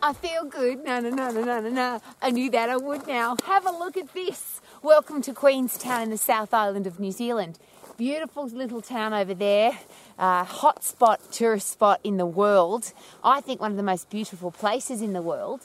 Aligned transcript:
I 0.00 0.12
feel 0.12 0.44
good. 0.44 0.84
No, 0.84 1.00
no, 1.00 1.10
no, 1.10 1.32
no, 1.32 1.42
no, 1.42 1.60
no, 1.60 1.68
no. 1.70 2.00
I 2.22 2.30
knew 2.30 2.48
that 2.52 2.70
I 2.70 2.76
would 2.76 3.08
now. 3.08 3.36
Have 3.46 3.66
a 3.66 3.72
look 3.72 3.96
at 3.96 4.14
this. 4.14 4.60
Welcome 4.80 5.22
to 5.22 5.34
Queenstown 5.34 6.02
in 6.02 6.10
the 6.10 6.16
South 6.16 6.54
Island 6.54 6.86
of 6.86 7.00
New 7.00 7.10
Zealand. 7.10 7.58
Beautiful 7.96 8.46
little 8.46 8.80
town 8.80 9.12
over 9.12 9.34
there. 9.34 9.76
Uh, 10.16 10.44
hot 10.44 10.84
spot, 10.84 11.20
tourist 11.32 11.68
spot 11.68 11.98
in 12.04 12.16
the 12.16 12.26
world. 12.26 12.92
I 13.24 13.40
think 13.40 13.60
one 13.60 13.72
of 13.72 13.76
the 13.76 13.82
most 13.82 14.08
beautiful 14.08 14.52
places 14.52 15.02
in 15.02 15.14
the 15.14 15.22
world. 15.22 15.62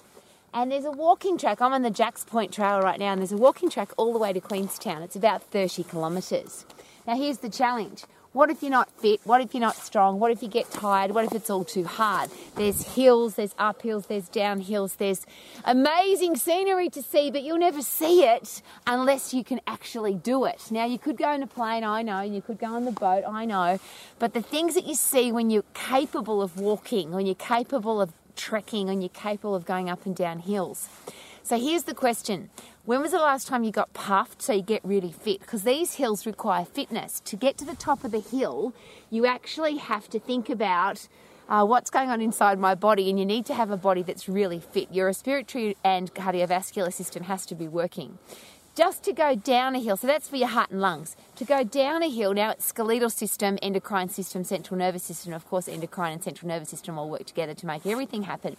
And 0.54 0.70
there's 0.70 0.84
a 0.84 0.91
walking 0.91 1.38
track. 1.38 1.62
I'm 1.62 1.72
on 1.72 1.82
the 1.82 1.90
Jacks 1.90 2.26
Point 2.26 2.52
Trail 2.52 2.82
right 2.82 3.00
now, 3.00 3.14
and 3.14 3.22
there's 3.22 3.32
a 3.32 3.38
walking 3.38 3.70
track 3.70 3.94
all 3.96 4.12
the 4.12 4.20
way 4.20 4.34
to 4.34 4.42
Queenstown. 4.42 5.02
It's 5.02 5.16
about 5.16 5.44
30 5.44 5.84
kilometres. 5.86 6.66
Now, 7.08 7.16
here's 7.16 7.38
the 7.38 7.50
challenge 7.50 8.04
what 8.34 8.50
if 8.50 8.62
you're 8.62 8.72
not 8.72 8.90
fit? 8.92 9.20
What 9.26 9.42
if 9.42 9.54
you're 9.54 9.59
not 9.62 9.76
strong? 9.76 10.18
What 10.18 10.32
if 10.32 10.42
you 10.42 10.48
get 10.48 10.72
tired? 10.72 11.12
What 11.12 11.26
if 11.26 11.34
it's 11.34 11.50
all 11.50 11.66
too 11.66 11.84
hard? 11.84 12.30
There's 12.56 12.82
hills, 12.95 13.36
there's 13.36 13.54
uphills, 13.56 14.08
there's 14.08 14.30
downhills, 14.30 14.95
there's 14.95 15.26
amazing 15.66 16.38
scenery 16.38 16.90
to 16.92 17.02
see, 17.02 17.30
but 17.30 17.44
you'll 17.44 17.58
never 17.58 17.81
see 17.81 18.23
it 18.23 18.62
unless 18.88 19.34
you 19.34 19.44
can 19.44 19.59
actually 19.68 20.14
do 20.14 20.45
it. 20.45 20.64
Now, 20.72 20.86
you 20.86 20.98
could 20.98 21.18
go 21.18 21.34
in 21.34 21.44
a 21.44 21.48
plane, 21.48 21.84
I 21.84 22.04
know, 22.04 22.20
and 22.20 22.34
you 22.34 22.42
could 22.42 22.58
go 22.58 22.68
on 22.68 22.86
the 22.86 22.92
boat, 22.92 23.26
I 23.28 23.44
know, 23.44 23.80
but 24.18 24.34
the 24.34 24.42
things 24.42 24.76
that 24.76 24.86
you 24.86 24.95
see 24.95 25.34
when 25.34 25.50
you're 25.50 25.66
capable 25.73 26.42
of 26.42 26.58
walking, 26.58 27.12
when 27.12 27.26
you're 27.26 27.36
capable 27.36 28.02
of 28.02 28.14
trekking, 28.42 28.89
and 28.89 29.02
you're 29.02 29.09
capable 29.09 29.56
of 29.56 29.66
going 29.66 29.89
up 29.89 30.06
and 30.06 30.16
down 30.16 30.39
hills. 30.39 30.89
So 31.44 31.59
here's 31.59 31.84
the 31.84 31.94
question 31.94 32.50
when 32.86 33.02
was 33.02 33.11
the 33.11 33.20
last 33.20 33.47
time 33.47 33.64
you 33.64 33.72
got 33.72 33.94
puffed 33.94 34.42
so 34.42 34.53
you 34.53 34.64
get 34.64 34.81
really 34.84 35.11
fit? 35.11 35.39
Because 35.42 35.64
these 35.64 35.95
hills 35.95 36.25
require 36.25 36.66
fitness. 36.66 37.19
To 37.25 37.36
get 37.36 37.58
to 37.59 37.66
the 37.66 37.75
top 37.75 38.03
of 38.03 38.12
the 38.12 38.19
hill, 38.19 38.73
you 39.12 39.28
actually 39.28 39.78
have 39.78 40.09
to 40.09 40.19
think 40.19 40.50
about 40.50 41.08
uh, 41.47 41.64
what's 41.66 41.92
going 41.92 42.09
on 42.09 42.22
inside 42.22 42.58
my 42.58 42.73
body, 42.73 43.09
and 43.09 43.19
you 43.19 43.25
need 43.25 43.45
to 43.45 43.53
have 43.53 43.69
a 43.69 43.78
body 43.78 44.02
that's 44.02 44.28
really 44.28 44.59
fit. 44.59 44.92
Your 44.92 45.06
respiratory 45.08 45.78
and 45.84 46.14
cardiovascular 46.14 46.92
system 46.92 47.23
has 47.23 47.45
to 47.47 47.56
be 47.56 47.67
working. 47.67 48.17
Just 48.73 49.03
to 49.03 49.14
go 49.14 49.36
down 49.36 49.75
a 49.75 49.80
hill, 49.80 49.97
so 49.97 50.08
that's 50.08 50.30
for 50.30 50.38
your 50.38 50.47
heart 50.47 50.72
and 50.72 50.81
lungs. 50.81 51.16
To 51.36 51.45
go 51.45 51.64
down 51.64 52.03
a 52.03 52.09
hill, 52.09 52.33
now 52.33 52.52
it's 52.52 52.66
skeletal 52.66 53.09
system, 53.09 53.59
endocrine 53.61 54.09
system, 54.09 54.44
central 54.44 54.78
nervous 54.78 55.03
system. 55.03 55.33
Of 55.33 55.47
course, 55.50 55.67
endocrine 55.67 56.13
and 56.13 56.23
central 56.23 56.47
nervous 56.47 56.69
system 56.69 56.97
all 56.97 57.09
work 57.09 57.25
together 57.25 57.53
to 57.53 57.66
make 57.66 57.86
everything 57.86 58.23
happen 58.23 58.58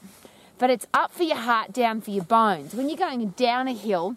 but 0.62 0.70
it's 0.70 0.86
up 0.94 1.10
for 1.10 1.24
your 1.24 1.38
heart, 1.38 1.72
down 1.72 2.00
for 2.00 2.12
your 2.12 2.22
bones. 2.22 2.72
When 2.72 2.88
you're 2.88 2.96
going 2.96 3.26
down 3.30 3.66
a 3.66 3.72
hill, 3.72 4.16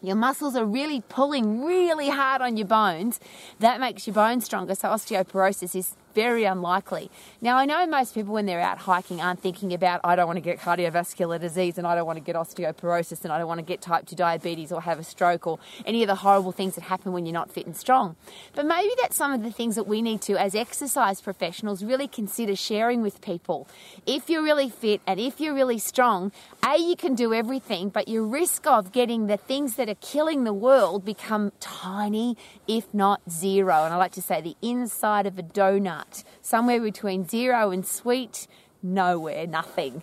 your 0.00 0.16
muscles 0.16 0.56
are 0.56 0.64
really 0.64 1.02
pulling 1.10 1.62
really 1.62 2.08
hard 2.08 2.40
on 2.40 2.56
your 2.56 2.66
bones. 2.66 3.20
That 3.58 3.80
makes 3.80 4.06
your 4.06 4.14
bones 4.14 4.46
stronger. 4.46 4.74
So 4.74 4.88
osteoporosis 4.88 5.76
is 5.76 5.94
very 6.14 6.44
unlikely. 6.44 7.10
Now, 7.40 7.56
I 7.56 7.64
know 7.64 7.86
most 7.86 8.14
people, 8.14 8.32
when 8.32 8.46
they're 8.46 8.60
out 8.60 8.78
hiking, 8.78 9.20
aren't 9.20 9.40
thinking 9.40 9.72
about, 9.74 10.00
I 10.04 10.16
don't 10.16 10.26
want 10.26 10.36
to 10.36 10.40
get 10.40 10.58
cardiovascular 10.58 11.40
disease 11.40 11.76
and 11.78 11.86
I 11.86 11.94
don't 11.94 12.06
want 12.06 12.16
to 12.16 12.24
get 12.24 12.36
osteoporosis 12.36 13.24
and 13.24 13.32
I 13.32 13.38
don't 13.38 13.48
want 13.48 13.58
to 13.58 13.64
get 13.64 13.80
type 13.80 14.06
2 14.06 14.16
diabetes 14.16 14.72
or 14.72 14.82
have 14.82 14.98
a 14.98 15.04
stroke 15.04 15.46
or 15.46 15.58
any 15.84 16.02
of 16.02 16.06
the 16.06 16.16
horrible 16.16 16.52
things 16.52 16.76
that 16.76 16.82
happen 16.82 17.12
when 17.12 17.26
you're 17.26 17.32
not 17.32 17.50
fit 17.50 17.66
and 17.66 17.76
strong. 17.76 18.16
But 18.54 18.66
maybe 18.66 18.92
that's 19.00 19.16
some 19.16 19.32
of 19.32 19.42
the 19.42 19.50
things 19.50 19.74
that 19.74 19.86
we 19.86 20.02
need 20.02 20.20
to, 20.22 20.40
as 20.40 20.54
exercise 20.54 21.20
professionals, 21.20 21.82
really 21.82 22.08
consider 22.08 22.56
sharing 22.56 23.02
with 23.02 23.20
people. 23.20 23.68
If 24.06 24.30
you're 24.30 24.42
really 24.42 24.70
fit 24.70 25.00
and 25.06 25.18
if 25.18 25.40
you're 25.40 25.54
really 25.54 25.78
strong, 25.78 26.32
A, 26.64 26.78
you 26.78 26.96
can 26.96 27.14
do 27.14 27.34
everything, 27.34 27.88
but 27.88 28.08
your 28.08 28.24
risk 28.24 28.66
of 28.66 28.92
getting 28.92 29.26
the 29.26 29.36
things 29.36 29.76
that 29.76 29.88
are 29.88 29.96
killing 29.96 30.44
the 30.44 30.52
world 30.52 31.04
become 31.04 31.52
tiny, 31.60 32.36
if 32.68 32.92
not 32.94 33.20
zero. 33.28 33.84
And 33.84 33.92
I 33.92 33.96
like 33.96 34.12
to 34.12 34.22
say 34.22 34.40
the 34.40 34.56
inside 34.62 35.26
of 35.26 35.38
a 35.38 35.42
donut 35.42 36.03
somewhere 36.42 36.80
between 36.80 37.26
zero 37.28 37.70
and 37.70 37.86
sweet, 37.86 38.46
nowhere, 38.82 39.46
nothing. 39.46 40.02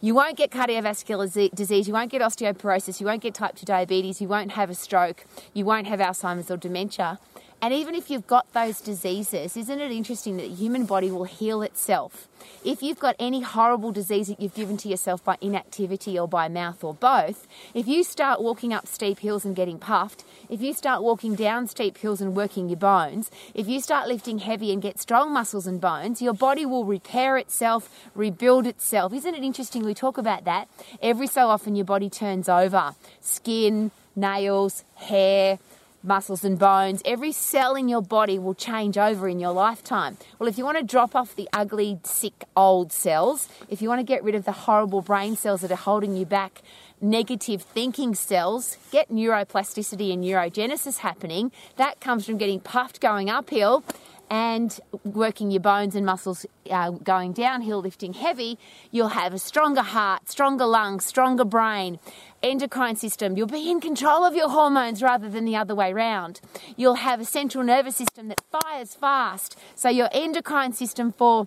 You 0.00 0.16
won't 0.16 0.36
get 0.36 0.50
cardiovascular 0.50 1.54
disease, 1.54 1.86
you 1.86 1.94
won't 1.94 2.10
get 2.10 2.22
osteoporosis, 2.22 2.98
you 3.00 3.06
won't 3.06 3.22
get 3.22 3.34
type 3.34 3.54
2 3.54 3.64
diabetes, 3.64 4.20
you 4.20 4.26
won't 4.26 4.50
have 4.52 4.68
a 4.68 4.74
stroke, 4.74 5.24
you 5.54 5.64
won't 5.64 5.86
have 5.86 6.00
Alzheimer's 6.00 6.50
or 6.50 6.56
dementia. 6.56 7.20
And 7.62 7.72
even 7.72 7.94
if 7.94 8.10
you've 8.10 8.26
got 8.26 8.52
those 8.54 8.80
diseases, 8.80 9.56
isn't 9.56 9.80
it 9.80 9.92
interesting 9.92 10.36
that 10.38 10.48
the 10.48 10.54
human 10.54 10.84
body 10.84 11.12
will 11.12 11.22
heal 11.22 11.62
itself? 11.62 12.26
If 12.64 12.82
you've 12.82 12.98
got 12.98 13.14
any 13.20 13.40
horrible 13.40 13.92
disease 13.92 14.26
that 14.26 14.40
you've 14.40 14.56
given 14.56 14.76
to 14.78 14.88
yourself 14.88 15.22
by 15.22 15.36
inactivity 15.40 16.18
or 16.18 16.26
by 16.26 16.48
mouth 16.48 16.82
or 16.82 16.92
both, 16.92 17.46
if 17.72 17.86
you 17.86 18.02
start 18.02 18.42
walking 18.42 18.72
up 18.72 18.88
steep 18.88 19.20
hills 19.20 19.44
and 19.44 19.54
getting 19.54 19.78
puffed, 19.78 20.24
if 20.48 20.60
you 20.60 20.74
start 20.74 21.04
walking 21.04 21.36
down 21.36 21.68
steep 21.68 21.98
hills 21.98 22.20
and 22.20 22.34
working 22.34 22.68
your 22.68 22.78
bones, 22.78 23.30
if 23.54 23.68
you 23.68 23.80
start 23.80 24.08
lifting 24.08 24.40
heavy 24.40 24.72
and 24.72 24.82
get 24.82 24.98
strong 24.98 25.32
muscles 25.32 25.68
and 25.68 25.80
bones, 25.80 26.20
your 26.20 26.34
body 26.34 26.66
will 26.66 26.84
repair 26.84 27.38
itself, 27.38 27.88
rebuild 28.16 28.66
itself. 28.66 29.12
Isn't 29.12 29.36
it 29.36 29.44
interesting? 29.44 29.84
We 29.84 29.94
talk 29.94 30.18
about 30.18 30.44
that. 30.46 30.68
Every 31.00 31.28
so 31.28 31.46
often, 31.46 31.76
your 31.76 31.86
body 31.86 32.10
turns 32.10 32.48
over 32.48 32.96
skin, 33.20 33.92
nails, 34.16 34.82
hair, 34.96 35.60
muscles 36.02 36.44
and 36.44 36.58
bones. 36.58 37.02
Every 37.04 37.32
cell 37.32 37.74
in 37.74 37.88
your 37.88 38.02
body 38.02 38.38
will 38.38 38.54
change 38.54 38.98
over 38.98 39.28
in 39.28 39.38
your 39.38 39.52
lifetime. 39.52 40.16
Well, 40.38 40.48
if 40.48 40.58
you 40.58 40.64
want 40.64 40.78
to 40.78 40.84
drop 40.84 41.14
off 41.14 41.36
the 41.36 41.48
ugly, 41.52 41.98
sick, 42.04 42.44
old 42.56 42.92
cells, 42.92 43.48
if 43.68 43.80
you 43.80 43.88
want 43.88 44.00
to 44.00 44.04
get 44.04 44.22
rid 44.24 44.34
of 44.34 44.44
the 44.44 44.52
horrible 44.52 45.00
brain 45.00 45.36
cells 45.36 45.60
that 45.60 45.70
are 45.70 45.76
holding 45.76 46.16
you 46.16 46.26
back, 46.26 46.62
negative 47.00 47.62
thinking 47.62 48.14
cells, 48.14 48.76
get 48.90 49.10
neuroplasticity 49.10 50.12
and 50.12 50.22
neurogenesis 50.22 50.98
happening. 50.98 51.50
That 51.76 52.00
comes 52.00 52.24
from 52.24 52.38
getting 52.38 52.60
puffed 52.60 53.00
going 53.00 53.28
uphill 53.28 53.84
and 54.32 54.80
working 55.04 55.50
your 55.50 55.60
bones 55.60 55.94
and 55.94 56.06
muscles 56.06 56.46
uh, 56.70 56.88
going 56.88 57.34
downhill, 57.34 57.80
lifting 57.82 58.14
heavy, 58.14 58.58
you'll 58.90 59.08
have 59.08 59.34
a 59.34 59.38
stronger 59.38 59.82
heart, 59.82 60.26
stronger 60.30 60.64
lungs, 60.64 61.04
stronger 61.04 61.44
brain, 61.44 61.98
endocrine 62.42 62.96
system. 62.96 63.36
You'll 63.36 63.46
be 63.46 63.70
in 63.70 63.78
control 63.78 64.24
of 64.24 64.34
your 64.34 64.48
hormones 64.48 65.02
rather 65.02 65.28
than 65.28 65.44
the 65.44 65.56
other 65.56 65.74
way 65.74 65.92
around. 65.92 66.40
You'll 66.78 66.94
have 66.94 67.20
a 67.20 67.26
central 67.26 67.62
nervous 67.62 67.96
system 67.96 68.28
that 68.28 68.40
fires 68.50 68.94
fast. 68.94 69.58
So 69.74 69.90
your 69.90 70.08
endocrine 70.12 70.72
system 70.72 71.12
for 71.12 71.46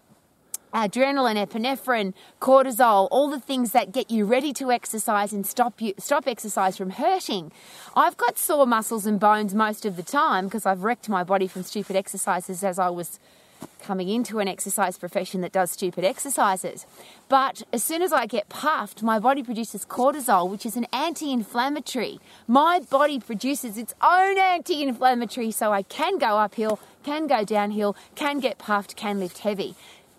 adrenaline, 0.76 1.44
epinephrine, 1.44 2.14
cortisol, 2.42 3.08
all 3.10 3.30
the 3.30 3.40
things 3.40 3.72
that 3.72 3.94
get 3.94 4.12
you 4.12 4.26
ready 4.26 4.52
to 4.54 4.72
exercise 4.72 5.32
and 5.32 5.48
stop 5.48 5.82
you 5.82 5.94
stop 5.98 6.28
exercise 6.28 6.76
from 6.78 6.92
hurting. 6.92 7.52
I've 7.96 8.18
got 8.18 8.38
sore 8.38 8.68
muscles 8.68 9.06
and 9.06 9.20
bones 9.20 9.56
most 9.56 9.86
of 9.86 9.96
the 9.96 10.04
time 10.04 10.46
because 10.46 10.66
I've 10.66 10.84
wrecked 10.84 11.08
my 11.08 11.24
body 11.24 11.48
from 11.48 11.64
stupid 11.64 11.96
exercises 11.96 12.64
as 12.64 12.78
I 12.78 12.90
was 12.90 13.20
coming 13.82 14.10
into 14.10 14.40
an 14.40 14.48
exercise 14.50 14.98
profession 14.98 15.40
that 15.42 15.54
does 15.54 15.72
stupid 15.72 16.04
exercises. 16.04 16.86
But 17.30 17.64
as 17.72 17.84
soon 17.84 18.02
as 18.02 18.12
I 18.12 18.26
get 18.26 18.50
puffed, 18.50 19.02
my 19.02 19.18
body 19.18 19.44
produces 19.44 19.86
cortisol, 19.86 20.50
which 20.50 20.66
is 20.66 20.76
an 20.76 20.88
anti 20.92 21.32
inflammatory. 21.32 22.20
My 22.48 22.80
body 22.80 23.20
produces 23.20 23.78
its 23.78 23.94
own 24.02 24.38
anti 24.38 24.84
inflammatory, 24.84 25.52
so 25.52 25.72
I 25.72 25.84
can 25.84 26.18
go 26.18 26.38
uphill, 26.38 26.80
can 27.04 27.28
go 27.28 27.46
downhill, 27.46 27.96
can 28.16 28.40
get 28.40 28.58
puffed, 28.58 28.98
can 28.98 29.20
lift 29.20 29.40
heavy. 29.40 29.76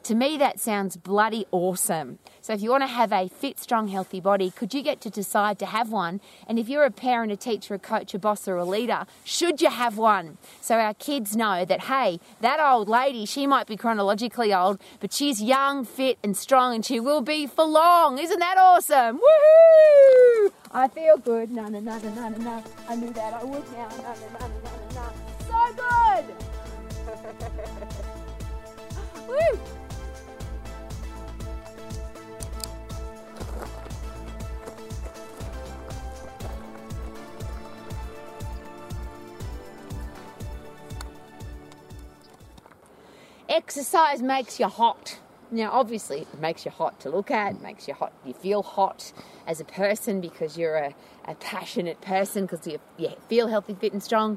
To 0.06 0.14
me, 0.14 0.38
that 0.38 0.60
sounds 0.60 0.96
bloody 0.96 1.46
awesome. 1.50 2.20
So, 2.40 2.52
if 2.52 2.62
you 2.62 2.70
want 2.70 2.84
to 2.84 2.86
have 2.86 3.12
a 3.12 3.26
fit, 3.26 3.58
strong, 3.58 3.88
healthy 3.88 4.20
body, 4.20 4.52
could 4.52 4.72
you 4.72 4.80
get 4.80 5.00
to 5.00 5.10
decide 5.10 5.58
to 5.58 5.66
have 5.66 5.90
one? 5.90 6.20
And 6.46 6.60
if 6.60 6.68
you're 6.68 6.84
a 6.84 6.92
parent, 6.92 7.32
a 7.32 7.36
teacher, 7.36 7.74
a 7.74 7.80
coach, 7.80 8.14
a 8.14 8.18
boss, 8.20 8.46
or 8.46 8.56
a 8.56 8.64
leader, 8.64 9.06
should 9.24 9.60
you 9.60 9.68
have 9.68 9.98
one? 9.98 10.38
So 10.60 10.76
our 10.76 10.94
kids 10.94 11.34
know 11.34 11.64
that, 11.64 11.86
hey, 11.86 12.20
that 12.40 12.60
old 12.60 12.88
lady, 12.88 13.26
she 13.26 13.48
might 13.48 13.66
be 13.66 13.76
chronologically 13.76 14.54
old, 14.54 14.80
but 15.00 15.12
she's 15.12 15.42
young, 15.42 15.84
fit, 15.84 16.18
and 16.22 16.36
strong, 16.36 16.72
and 16.72 16.86
she 16.86 17.00
will 17.00 17.20
be 17.20 17.48
for 17.48 17.64
long. 17.64 18.18
Isn't 18.18 18.38
that 18.38 18.58
awesome? 18.58 19.18
Woohoo! 19.18 20.52
I 20.70 20.86
feel 20.86 21.18
good. 21.18 21.50
No, 21.50 21.66
no, 21.66 21.80
no, 21.80 21.98
no, 21.98 22.28
no, 22.28 22.28
no. 22.28 22.64
I 22.88 22.94
knew 22.94 23.12
that 23.12 23.34
I 23.34 23.42
would 23.42 23.72
now. 23.72 23.88
No, 23.88 23.96
no, 23.96 24.38
no, 24.38 24.46
no, 24.46 24.70
no, 24.94 25.00
no. 25.00 25.10
So 25.48 25.74
good! 25.82 26.26
Woo! 29.26 29.85
Exercise 43.56 44.20
makes 44.20 44.60
you 44.60 44.66
hot. 44.66 45.18
Now, 45.50 45.70
obviously, 45.72 46.20
it 46.20 46.38
makes 46.38 46.66
you 46.66 46.70
hot 46.70 47.00
to 47.00 47.08
look 47.08 47.30
at, 47.30 47.62
makes 47.62 47.88
you 47.88 47.94
hot, 47.94 48.12
you 48.22 48.34
feel 48.34 48.62
hot 48.62 49.14
as 49.46 49.60
a 49.60 49.64
person 49.64 50.20
because 50.20 50.58
you're 50.58 50.76
a, 50.76 50.94
a 51.26 51.34
passionate 51.36 52.02
person 52.02 52.44
because 52.44 52.66
you, 52.66 52.78
you 52.98 53.12
feel 53.30 53.48
healthy, 53.48 53.72
fit, 53.72 53.94
and 53.94 54.02
strong. 54.02 54.36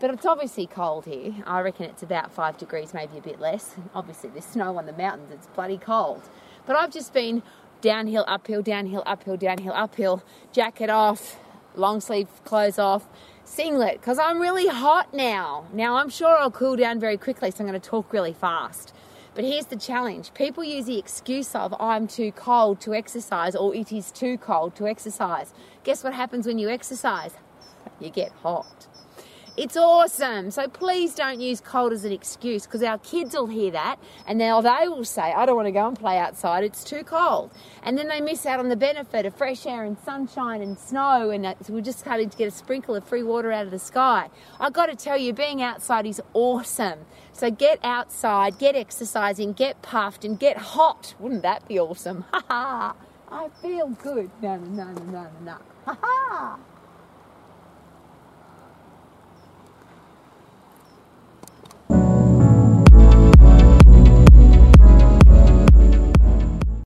But 0.00 0.10
it's 0.10 0.26
obviously 0.26 0.66
cold 0.66 1.06
here. 1.06 1.32
I 1.46 1.60
reckon 1.60 1.86
it's 1.86 2.02
about 2.02 2.30
five 2.30 2.58
degrees, 2.58 2.92
maybe 2.92 3.16
a 3.16 3.22
bit 3.22 3.40
less. 3.40 3.74
Obviously, 3.94 4.28
there's 4.28 4.44
snow 4.44 4.76
on 4.76 4.84
the 4.84 4.92
mountains, 4.92 5.30
it's 5.32 5.46
bloody 5.46 5.78
cold. 5.78 6.28
But 6.66 6.76
I've 6.76 6.92
just 6.92 7.14
been 7.14 7.42
downhill, 7.80 8.26
uphill, 8.28 8.60
downhill, 8.60 9.02
uphill, 9.06 9.38
downhill, 9.38 9.72
uphill, 9.72 10.22
jacket 10.52 10.90
off, 10.90 11.38
long 11.78 12.00
sleeve 12.00 12.28
clothes 12.44 12.78
off, 12.78 13.06
singlet, 13.44 14.00
because 14.00 14.18
I'm 14.18 14.40
really 14.40 14.66
hot 14.66 15.14
now. 15.14 15.64
Now 15.72 15.96
I'm 15.96 16.10
sure 16.10 16.36
I'll 16.36 16.50
cool 16.50 16.76
down 16.76 17.00
very 17.00 17.16
quickly, 17.16 17.50
so 17.50 17.58
I'm 17.60 17.68
going 17.68 17.80
to 17.80 17.88
talk 17.88 18.12
really 18.12 18.32
fast. 18.32 18.92
But 19.34 19.44
here's 19.44 19.66
the 19.66 19.76
challenge 19.76 20.34
people 20.34 20.64
use 20.64 20.86
the 20.86 20.98
excuse 20.98 21.54
of 21.54 21.72
I'm 21.78 22.08
too 22.08 22.32
cold 22.32 22.80
to 22.80 22.92
exercise 22.94 23.54
or 23.54 23.74
it 23.74 23.92
is 23.92 24.10
too 24.10 24.36
cold 24.36 24.74
to 24.76 24.88
exercise. 24.88 25.54
Guess 25.84 26.02
what 26.02 26.12
happens 26.12 26.46
when 26.46 26.58
you 26.58 26.68
exercise? 26.68 27.34
You 28.00 28.10
get 28.10 28.32
hot. 28.42 28.88
It's 29.60 29.76
awesome. 29.76 30.52
So 30.52 30.68
please 30.68 31.16
don't 31.16 31.40
use 31.40 31.60
cold 31.60 31.92
as 31.92 32.04
an 32.04 32.12
excuse 32.12 32.64
because 32.64 32.80
our 32.84 32.98
kids 32.98 33.34
will 33.34 33.48
hear 33.48 33.72
that 33.72 33.98
and 34.24 34.38
now 34.38 34.60
they 34.60 34.86
will 34.86 35.04
say, 35.04 35.32
I 35.32 35.46
don't 35.46 35.56
want 35.56 35.66
to 35.66 35.72
go 35.72 35.88
and 35.88 35.98
play 35.98 36.16
outside, 36.16 36.62
it's 36.62 36.84
too 36.84 37.02
cold. 37.02 37.50
And 37.82 37.98
then 37.98 38.06
they 38.06 38.20
miss 38.20 38.46
out 38.46 38.60
on 38.60 38.68
the 38.68 38.76
benefit 38.76 39.26
of 39.26 39.34
fresh 39.34 39.66
air 39.66 39.82
and 39.82 39.98
sunshine 39.98 40.62
and 40.62 40.78
snow 40.78 41.30
and 41.30 41.56
we're 41.68 41.80
just 41.80 41.98
starting 41.98 42.30
to 42.30 42.36
get 42.36 42.46
a 42.46 42.52
sprinkle 42.52 42.94
of 42.94 43.02
free 43.02 43.24
water 43.24 43.50
out 43.50 43.64
of 43.64 43.72
the 43.72 43.80
sky. 43.80 44.28
I've 44.60 44.74
got 44.74 44.86
to 44.86 44.94
tell 44.94 45.18
you, 45.18 45.32
being 45.32 45.60
outside 45.60 46.06
is 46.06 46.22
awesome. 46.34 47.00
So 47.32 47.50
get 47.50 47.80
outside, 47.82 48.60
get 48.60 48.76
exercising, 48.76 49.54
get 49.54 49.82
puffed 49.82 50.24
and 50.24 50.38
get 50.38 50.56
hot. 50.56 51.16
Wouldn't 51.18 51.42
that 51.42 51.66
be 51.66 51.80
awesome? 51.80 52.26
Ha 52.32 52.44
ha! 52.48 52.94
I 53.28 53.48
feel 53.60 53.88
good. 53.88 54.30
No, 54.40 54.56
no, 54.56 54.84
no, 54.84 54.92
no, 54.92 55.02
no, 55.02 55.30
no. 55.42 55.56
Ha 55.86 55.98
ha! 56.00 56.58